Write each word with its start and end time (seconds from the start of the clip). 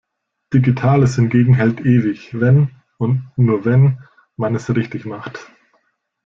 Digitales 0.51 1.13
hingegen 1.17 1.53
hält 1.53 1.81
ewig, 1.81 2.31
wenn– 2.39 2.71
und 2.97 3.29
nur 3.35 3.65
wenn– 3.65 3.99
man 4.35 4.55
es 4.55 4.73
richtig 4.75 5.05
macht. 5.05 5.47